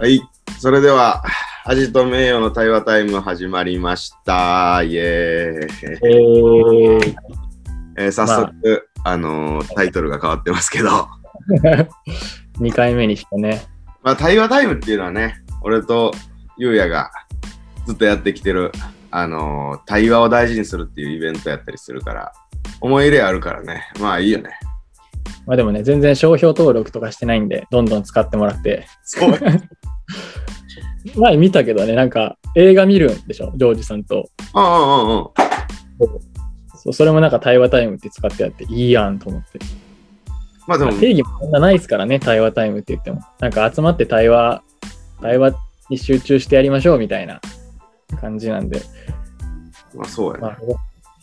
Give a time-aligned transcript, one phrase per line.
[0.00, 0.22] はい、
[0.58, 1.22] それでは、
[1.66, 4.82] 味と名誉の対話タイム始まりました。
[4.82, 5.88] イエーイ。
[6.02, 7.14] えー、
[7.98, 11.06] えー早速、あのータイトルが変わってますけど、
[12.60, 13.60] 2回目にしてね。
[14.02, 16.12] まあ、対話タイムっていうのはね、俺と
[16.56, 17.10] ゆうやが
[17.86, 18.72] ずっとやってきてる、
[19.10, 22.32] あのー対話を大事にするっていうイベントやったりするから、
[22.80, 24.48] 思い入れあるからね、まあいいよね。
[25.46, 28.86] まあでもね、全然商標登録とかしてないんで、どんどん使ってもらって。
[29.02, 29.38] そう。
[31.16, 34.28] 前見たけどね、なんか映画見るんでしょ、ジョージさんと。
[34.54, 35.26] うんうんうんうん。
[36.76, 39.58] そうそれもなんか対話タイムって使ってやって、いいやんと思って。
[40.66, 43.20] まあでも、定義もそんなないですからね、対話タイムって言っても。
[43.38, 44.62] なんか集まって対話、
[45.20, 45.54] 対話
[45.88, 47.40] に集中してやりましょうみたいな
[48.20, 48.80] 感じなんで、
[49.94, 50.40] まあそうやね。
[50.42, 50.58] まあ、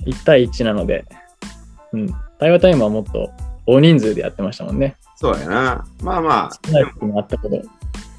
[0.06, 1.06] 1対1なので、
[1.94, 2.08] うん、
[2.40, 3.30] 対話タイムはもっと
[3.66, 4.96] 大人数でやってましたもんね。
[5.16, 5.86] そうやな。
[6.04, 7.62] まあまあ、少ない時もあったけど、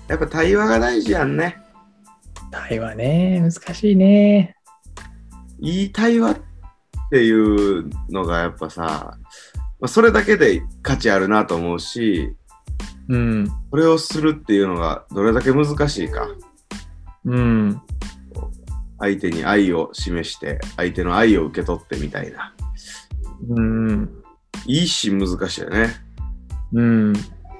[0.08, 1.56] やっぱ対話が大事やんね。
[2.50, 4.54] 対話ね、難しいね。
[5.60, 6.36] いい対話っ
[7.10, 9.18] ていうのがやっぱさ、
[9.80, 12.34] まあ、それだけで価値あるなと思うし、
[13.08, 13.48] うん。
[13.70, 16.28] それをするっていうのがどれだけ難しいか。
[17.24, 17.80] うん。
[18.98, 22.54] 相手に愛を示して、相手の愛を受け取ってみたいな。
[23.48, 24.22] うん。
[24.66, 25.88] いいし難しいよね。
[26.72, 27.12] うん。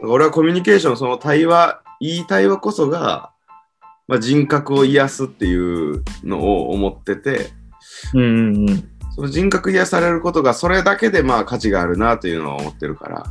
[0.02, 3.32] 俺はコミュニケーション、その対話、いい対話こそが、
[4.06, 7.50] まあ、人格を癒すっていうのを思ってて、
[8.14, 8.68] うん。
[8.68, 8.88] うん。
[9.14, 13.24] その人格癒されることがそれだけでまあ価値があるなというのは思ってるから、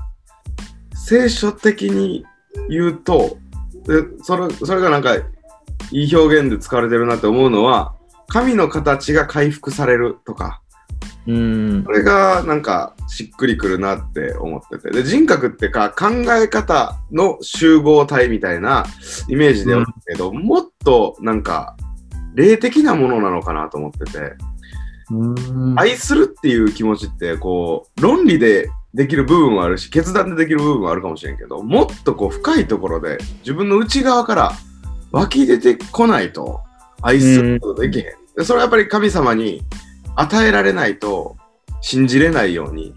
[0.93, 2.25] 聖書的に
[2.69, 3.37] 言うと、
[3.85, 5.23] でそれそれがなんかい
[5.91, 7.95] い表現で使われてるなって思うのは、
[8.27, 10.61] 神の形が回復されるとか、
[11.27, 11.83] うん。
[11.83, 11.91] そ。
[11.91, 18.85] れがなんかしっくりくるなって思ってて、で人格ってか考え方の集合体みたいな
[19.27, 21.75] イメージで思うけど、もっとなんか
[22.33, 24.19] 霊的なものなのかなと思ってて、
[25.11, 25.79] うん。
[25.79, 34.51] 愛するっていう気持ちってこう論理でできる部分はあるし決断でできる部分はあるかもしれんけどもっとこう深いところで自分の内側から
[35.11, 36.61] 湧き出てこないと
[37.01, 39.61] 愛することできへん、でそれはやっぱり神様に
[40.17, 41.37] 与えられないと
[41.81, 42.93] 信じれないように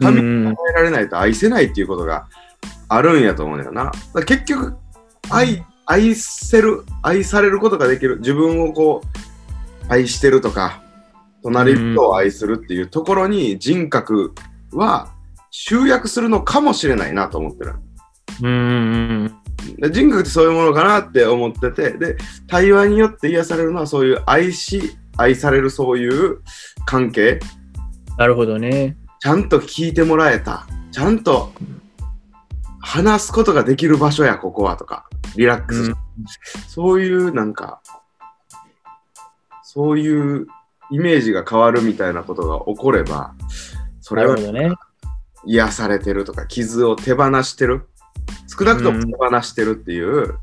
[0.00, 2.26] 神に与えられないと愛せないっていうことが
[2.88, 3.92] あるんやと思うんだよな
[4.24, 4.76] 結局
[5.30, 8.18] 愛愛せる愛されることができる。
[8.18, 10.82] 自分をこう愛してるとか
[11.42, 14.34] 隣人を愛するっていうところに人格
[14.72, 15.12] は
[15.52, 17.74] 集約するのかもしれないなと思ってる。
[18.42, 19.34] うん。
[19.78, 22.16] で人格ってそういうものかなって思ってて、で、
[22.48, 26.40] 対話によって癒されるのはそういう愛し、愛されるそういう
[26.84, 27.40] 関係、
[28.18, 28.96] なるほどね。
[29.20, 31.52] ちゃんと聞いてもらえた、ちゃんと
[32.80, 35.96] 話すことができる場所や、ここはとか、リラックスして、
[36.68, 37.80] そういうなんか、
[39.62, 40.46] そういう
[40.90, 43.34] イメージが変わるみたいなことが起これば、
[44.00, 44.36] それは。
[45.48, 47.88] 癒されてるとか、傷を手放してる。
[48.46, 50.38] 少なくとも手放してるっていう、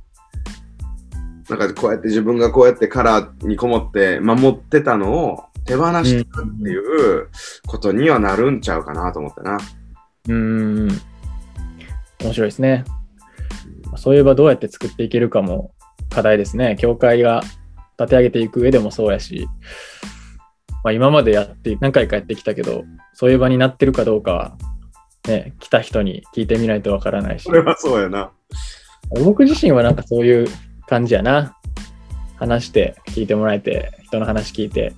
[1.49, 7.29] なんかこうやって自分がこうやってカラーにこもって守ってたのを手放してるっていう
[7.67, 9.57] ことにはなるんちゃうかなと思ってな。
[10.29, 10.87] うん。
[12.21, 12.85] 面白いですね。
[13.97, 15.71] そういえばどうやって作っていけるかも
[16.09, 16.77] 課題ですね。
[16.79, 17.43] 教会が
[17.99, 19.47] 立て上げていく上でもそうやし、
[20.83, 22.83] まあ、今までやって何回かやってきたけど、
[23.13, 24.57] そういう場になってるかどうかは、
[25.27, 28.31] ね、来た人に聞いてみないとわからないしそ、れはそうやな。
[29.23, 30.47] 僕自身はなんかそういう
[30.87, 31.55] 感じやな。
[32.35, 34.93] 話して聞いてもらえて、人の話聞いて、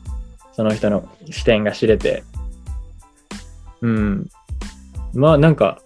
[0.53, 2.23] その人の視点が知れて、
[3.81, 4.29] うん。
[5.13, 5.79] まあなんか、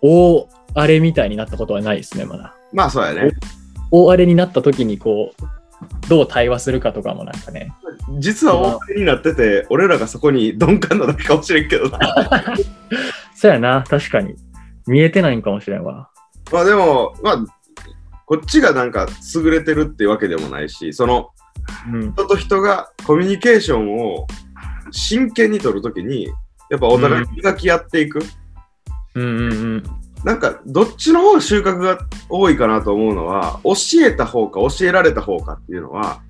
[0.00, 2.54] 大荒れみたいになったことはないですね、まだ。
[2.72, 3.32] まあそうやね。
[3.90, 7.72] 大荒れになった時にこう、どう対話するかとかもなんかね。
[8.18, 11.98] 実は大手になってて、俺らがそこに鈍感なだけかもしれんけどな。
[13.34, 14.34] そうやな、確かに。
[14.86, 16.08] 見えてないんかもしれんわ。
[16.52, 17.44] まあでも、まあ、
[18.26, 21.30] こっちがなんか優れてるってわけでもないし、その
[21.90, 22.12] うん。
[22.12, 24.26] 人と人がコミュニケーションを
[24.90, 26.28] 真剣に取るときに、
[26.70, 28.20] やっぱお互い磨き合っていく。
[29.14, 29.82] うんうんうん。
[30.24, 31.98] なんか、どっちの方が収穫が
[32.28, 33.74] 多いかなと思うのは、教
[34.04, 36.22] えた方か教えられた方かっていうのは、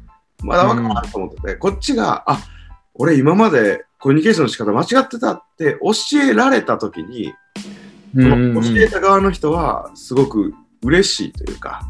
[0.42, 2.40] まだ分からないと思ってて、こっちが、あ、
[2.94, 7.32] 俺今までコミュニケーションの仕方間違ってたって教えられたときに、
[8.14, 10.54] その教えた側の人はすごく
[10.84, 11.80] 嬉しいというか、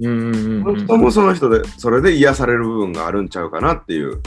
[0.00, 4.20] うんうんうん人もその人で、それで癒される部分があるんちゃうかなっていう。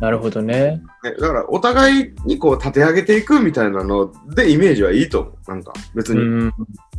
[0.00, 0.82] なるほどね。
[1.02, 5.50] ね、だから、お互いにこう立て上げていくみたいなのでイメージはいいと思う。
[5.50, 6.52] なんか、別にうん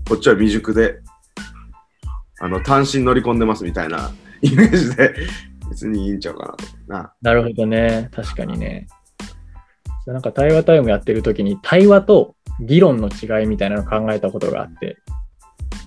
[0.07, 0.99] こっちは未熟で、
[2.39, 5.13] あの単身乗り込んでますみたいな イメージで
[5.69, 7.13] 別にいいんちゃうかなとな。
[7.21, 8.09] なるほどね。
[8.13, 8.87] 確かにね。
[10.05, 14.97] なんか対話タイムやってる時に対話と議論の違いみたいなのを考えたことがあって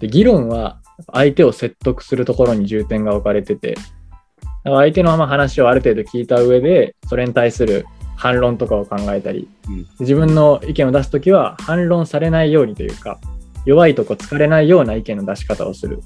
[0.01, 0.79] で議論は
[1.13, 7.87] 相手を説得するところに重点が置かれててだから相手のまま話をある程度聞いた上でそれに対する
[8.17, 13.19] 反論とかを考えたり、うん自分の意見を出す時は反論されないようにというか
[13.65, 16.03] 弱いとこ疲れないような意見の出し方をする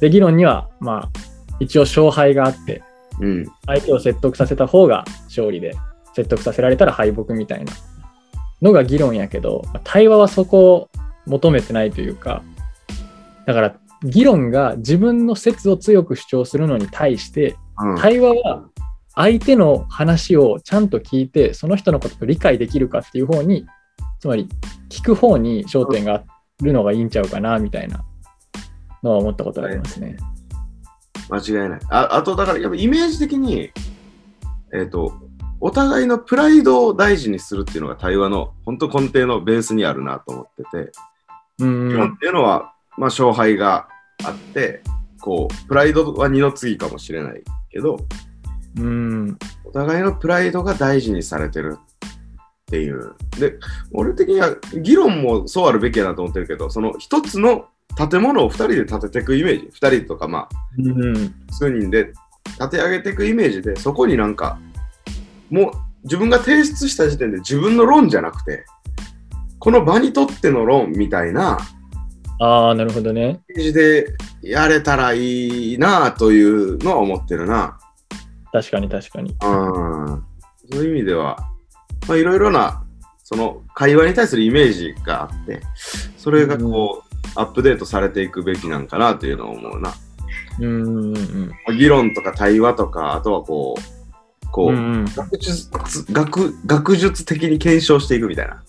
[0.00, 1.08] で議論にはまあ
[1.60, 2.82] 一応勝敗があって
[3.20, 3.46] うん。
[3.66, 5.74] 相手を説得させた方が勝利で
[6.14, 7.72] 説得させられたら敗北みたいな
[8.62, 10.88] のが議論やけど対話はそこを
[11.26, 12.42] 求めてないというか
[13.46, 18.68] だから議論が自分の説を強く主張するのに対してうん対話は
[19.14, 23.66] 相手の話をちゃんと聞いてその人のことを理解できるかっていう方に
[24.20, 24.48] つまり
[24.90, 26.24] 聞く方に焦点があ
[26.62, 28.04] るのがいいんちゃうかなみたいな
[29.02, 30.16] のは思ったことがありますね。
[31.28, 31.80] 間違いない。
[31.90, 33.70] ああと、だから、やっぱイメージ的に、
[34.72, 35.12] えっ、と、
[35.60, 40.92] お互いのプライドを大事にするっていうのが対話の本当根底のベースにあるなと思ってて、
[41.58, 43.88] うんっていうのは、まあ、勝敗が
[44.24, 44.82] あって、
[45.20, 47.98] こう、プライドは二の次かもしれないけど、
[48.78, 49.38] うん。
[49.64, 51.84] お互いのプライドが大事にされてるっ
[52.66, 53.14] ていう。
[53.38, 53.58] で、
[53.92, 57.66] 俺的には議論もそうあるべきやなと思ってるけど、その一つの
[58.10, 60.48] 建物を二人で建てていくイメージ、二人とかまあ、
[60.78, 61.34] うん。
[61.50, 62.12] 数人で
[62.58, 64.58] 立て上げていくイメージで、そこになんか、
[65.50, 65.72] もう
[66.04, 68.64] 自分が提出した時点で自分の論じゃなくて、
[69.58, 71.58] この場にとっての論みたいな
[72.38, 73.40] ああなるほどね。
[73.50, 77.78] イメージでやれたらいいなというのは思ってるな。
[78.52, 79.30] 確かに確かに。
[79.30, 80.24] うん。
[80.70, 81.38] そういう意味では、
[82.08, 82.84] まあいろいろな、
[83.24, 85.62] その会話に対するイメージがあって、
[86.16, 89.94] それがこう、アップデートされていくべきなんかなというのを思うな。
[90.58, 95.04] うんうんうん議論とか対話とか、あとはこう、こう、うんうん。
[95.04, 95.70] 学術
[96.12, 98.62] 学学術的に検証していくみたいな、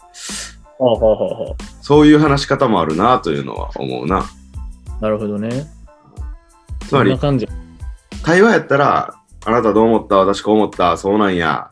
[0.78, 4.20] ほうほうほうほそういう話し方もあるなというのは思うな。
[5.00, 5.02] う。
[5.02, 5.66] なるほどね。
[6.88, 7.48] つまり、そんな感じ。
[8.24, 9.16] 対話やったら、
[9.46, 10.18] あなたどう思った？
[10.18, 10.98] 私こう思った？
[10.98, 11.70] そうなんや。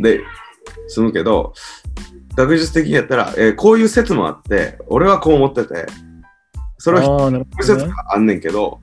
[0.00, 0.20] で、
[0.88, 1.52] 済むけど、
[2.34, 5.86] 学術的にやったら、えーこういう説もあって、俺はこう思ってて、
[6.78, 7.86] それはああ、なるほどね。
[7.88, 8.80] があんねんけど、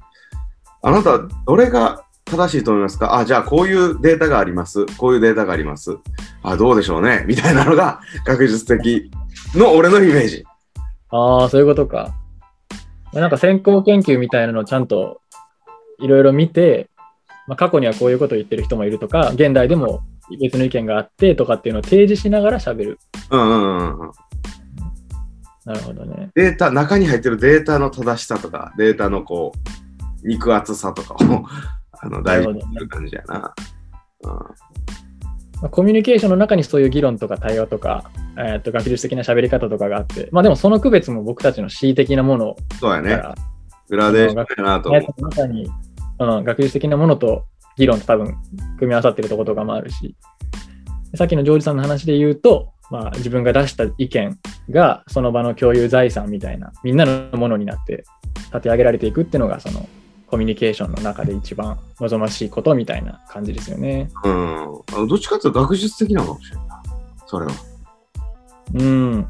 [0.83, 3.17] あなた、どれが正しいと思いますか？
[3.17, 4.85] あ、じゃあこういうデータがあります。
[4.97, 5.97] こういうデータがあります。
[6.43, 7.25] あ、どうでしょうね？
[7.27, 9.11] みたいなのが学術的
[9.55, 10.43] の俺のイメージ。
[11.09, 12.13] ああ、そういうことか。
[13.13, 15.21] なんか先行研究みたいなのをちゃんと
[15.99, 16.89] いろいろ見て、
[17.47, 20.01] まあ、過去にはこういうことを言ってる人もいるとか、現代でも
[20.41, 22.99] 別の意見があってとかっていうのを提示しながら喋る。
[23.31, 24.11] うんうんうんうん。
[25.63, 26.29] なるほどね。
[26.35, 31.45] データ、中に入ってるデータの正しさとか、データのこう、肉厚さとかを
[32.01, 33.53] あの大事にする感じやな。
[34.23, 34.31] うん
[35.61, 43.21] まあ、コミュニケーションの中にそういう議論とか対話とか、えー、と学術的な喋り方とかがあって、まあでもその区別も僕たちの恣意的なものそうやね。
[43.89, 45.47] グラデーションやなと思う。
[45.47, 45.67] に、
[46.19, 47.45] うん、学術的なものと
[47.77, 48.35] 議論と多分
[48.77, 50.15] 組み合わさってるところとかもあるし、
[51.15, 54.37] さっきのジョージさんの話で言うと、まあ、自分が出した意見
[54.69, 58.03] がその場の共有財産みたいな、みんなのものになって
[58.47, 59.87] 立て上げられていくっていうのが、その
[60.27, 64.09] コミュニケーションの中で一番望ましいことみたいな感じですよね。
[64.23, 64.57] うん。
[64.93, 66.77] あのどっちかっていうと学術的なのかもしれんない。
[67.25, 67.51] それは。
[68.73, 69.27] うん。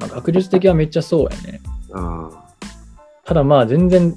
[0.00, 1.60] まあ、学術的はめっちゃそうやね。
[1.90, 2.30] うん。
[3.24, 4.16] ただまあ全然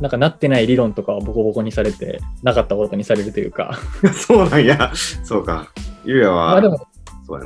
[0.00, 3.78] なんかなってない理論とかはボコボコにされてなかったことにされるというか、
[4.14, 4.92] そうなんや。
[5.24, 5.68] そうか。
[6.04, 6.86] ゆうやは、まあでも。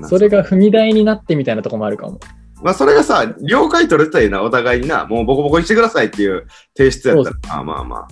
[0.08, 2.18] それが踏み台になってみたいなとこもあるかも。
[2.64, 8.08] まあ、それがさ、了解取れてたらいいな、お互いにな、もうボコボコにしてくださいっていう提出やったら、まあまあま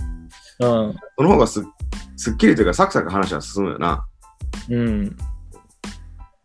[0.60, 0.94] あ、うん。
[1.16, 1.64] その方がす
[2.16, 4.04] すっきりというか、サクサク話は進むよな。
[4.68, 5.16] うん。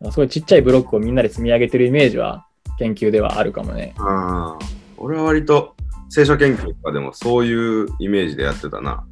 [0.09, 2.45] すごいちっちゃいブロックをみんなで積み上げてるイメージは
[2.79, 3.93] 研究ではあるかもね。
[3.97, 4.57] あ
[4.95, 5.75] 俺は割と
[6.07, 9.05] 聖書研究とかでもそういうイメージでやってたな。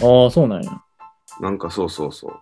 [0.00, 0.70] ああ、そうなんや。
[1.40, 2.32] なんかそうそうそう。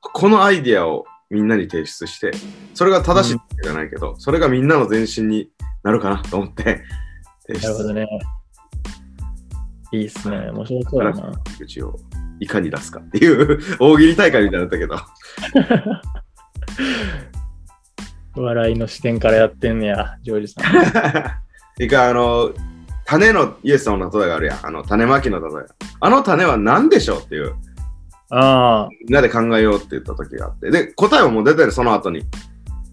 [0.00, 2.30] このアイディアをみんなに提出して、
[2.74, 5.50] それが正しいわけじゃないけど、それがみんなの前進に
[5.82, 6.82] なるかなと思って
[7.46, 8.06] 提出なるほどね。
[9.92, 10.50] いいっすね。
[10.50, 11.32] 面白そうだな。
[11.58, 11.96] 口を
[12.40, 14.96] いかに出すかっていう 大喜利大会みたいになったけど。
[18.42, 20.60] 笑いの視点からやってんねや、ジョージさ
[21.80, 21.82] ん。
[21.82, 22.52] いかあの、
[23.06, 24.66] 種のイエス様の例えがあるやん。
[24.66, 25.66] あの、種まきの例え。
[26.00, 27.54] あの種は何でしょうっていう、
[28.30, 30.70] あみんなで考えようって言った時があって。
[30.70, 32.24] で、答えはもう出てる、その後に。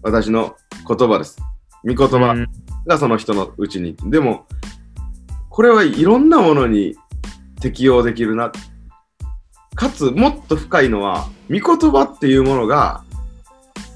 [0.02, 0.54] 私の
[0.86, 1.38] 言葉です。
[1.84, 2.26] 御言あ。
[2.26, 2.48] 葉うん
[2.86, 3.96] がその人のうちに。
[4.04, 4.46] でも、
[5.48, 6.96] これはいろんなものに
[7.60, 8.52] 適用できるな。
[9.74, 13.02] かつ、もっと深いのは、御言葉っていうものが、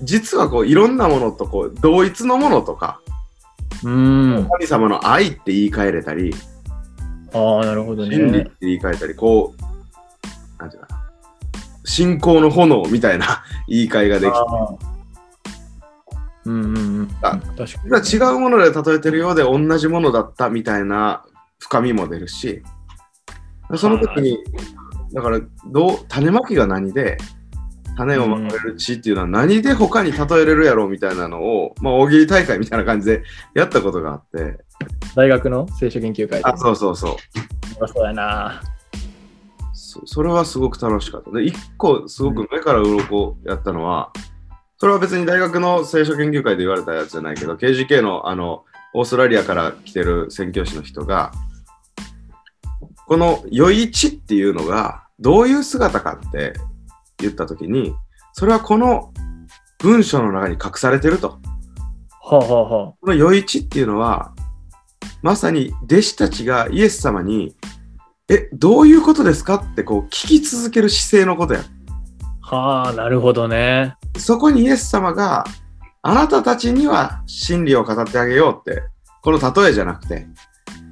[0.02, 3.00] 実はこういろんなものとこう同一のものとか、
[3.84, 4.48] うん。
[4.52, 6.34] 神様の愛って言い換えれたり、
[7.34, 8.52] ああ、なるほどね真理って。
[8.62, 9.62] 言い換えたり、こう、
[11.98, 14.38] 信仰の炎みたいな 言い換えができて、
[16.44, 17.08] うんうんうん。
[17.22, 21.24] あ確か違うもので例えてるようで同じものだったみたいな
[21.58, 22.62] 深みも出るし、
[23.74, 24.38] その時に、
[25.12, 27.18] だからどう、種まきが何で、
[27.96, 33.24] 種をまかれる地っていうのは何で他に例えれるやろうみたいなのを、まあ、大喜利大会みたいな感じで
[33.54, 34.58] やったことがあって、
[35.16, 36.44] 大学の聖書研究会で。
[36.44, 37.16] あ、そうそうそ
[37.80, 37.88] う。
[37.88, 38.62] そうやな。
[40.06, 41.30] そそれはすごく楽しかった。
[41.30, 44.12] で、一個すごく目から鱗やったのは、
[44.76, 48.64] それは別に大学の聖書研究会で言われたやつじゃないけど、KGK のあの、
[48.94, 51.32] オーストラリアから来てる宣教師の人が、
[53.06, 56.52] この余市っていうのがどういう姿かって
[57.18, 57.94] 言ったときに、
[58.32, 59.12] それはこの
[59.78, 61.38] 文章の中に隠されてると。
[62.20, 62.68] はあはあは
[63.00, 64.32] この余市っていうのは、
[65.22, 67.56] まさに弟子たちがイエス様に、
[68.30, 69.54] え、どういうことですか？
[69.54, 71.60] ってこう聞き続ける姿勢のことや。
[72.42, 72.56] あ。
[72.56, 73.96] はあ、なるほどね。
[74.18, 75.44] そこにイエス様が、
[76.02, 78.82] あなたたちには真理を語ってあげようって、
[79.22, 80.26] この例えじゃなくて、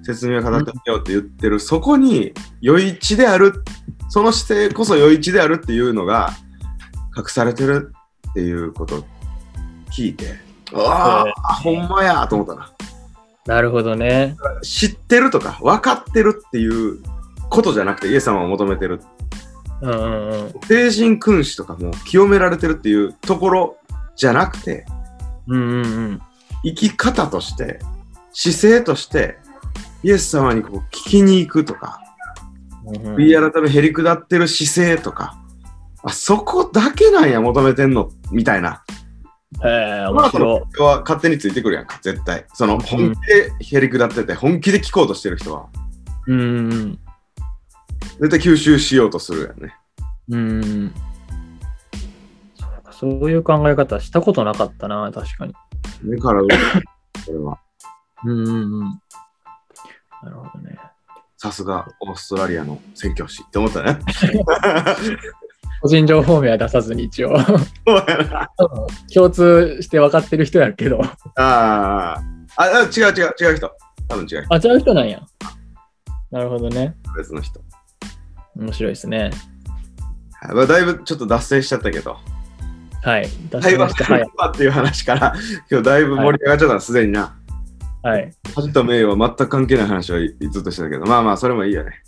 [0.03, 2.33] 説明を語ってあげようって言ってる、そこに
[2.67, 3.65] 余市である、
[4.09, 6.33] その姿勢こそ余市であるっていうのが
[7.17, 7.93] 隠されてる
[8.31, 9.05] っていうことを
[9.91, 10.35] 聞いて、
[10.75, 12.73] ああ、ほんまやと思ったな。
[13.47, 14.37] なるほどね。
[14.63, 16.99] 知ってるとか分かってるっていう
[17.51, 19.01] ことじゃなくてイエス様を求めてる
[19.83, 20.55] うんうんうん。
[20.67, 23.77] 聖人君主とかも清められてるっていうところ
[24.17, 24.87] じゃなくて
[25.47, 26.21] うんうんうん。
[26.65, 27.79] 生き方として
[28.33, 29.39] 姿勢として
[30.03, 32.01] イエス様にこう聞きに行くとか
[32.87, 35.37] うんうん悔い改めへり下ってる姿勢とか
[36.03, 38.83] あそこだけなんや求めてんのみたいな
[39.65, 40.71] へえ、その後の面白い。
[40.75, 45.67] 人は勝手についてくるやんか絶対その本気でへり下ってて本気で聞こうとしてる人は
[46.27, 46.43] うんう
[46.75, 46.99] ん
[48.21, 49.75] 絶対吸収しようとするやんね
[50.29, 50.65] うん。
[50.65, 50.95] うん。
[52.91, 55.55] そういう考え方したことなかったな、確かに。
[56.03, 56.57] 目から上こ
[57.29, 57.59] れは
[58.25, 59.01] うんうんうん。
[60.23, 60.77] なるほどね。
[61.37, 63.99] さすがオーストラリアの宣教師って思ったね。
[65.83, 67.37] 個人情報名は出さずに一応。
[69.13, 71.01] 共通して分かってる人やけど。
[71.37, 73.71] あーあ、あ違う違う違う人。
[74.09, 74.55] 多分違う人。
[74.55, 75.21] あ、違う人なんや。
[76.31, 76.97] なるほどね。
[77.17, 77.61] 別の人。
[78.57, 79.31] 面白いですね。
[80.41, 82.19] はいまあ、だいぶちょっと脱線しちゃったけど、
[83.03, 83.23] はい。
[83.23, 84.13] 出し対話ました。
[84.13, 84.27] はい。
[84.49, 85.35] っていう話から、
[85.71, 87.37] 今日だいぶ盛り上がっちゃったな、すでにな。
[88.03, 88.33] はい。
[88.55, 90.17] 恥と名誉は全く関係ない話を
[90.51, 92.03] ずっとしてたけど、まあまあ、それもいいよね。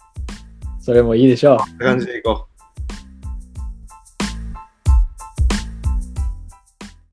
[0.81, 1.59] それもいいでしょう。
[1.59, 2.58] こんな感じでいこう。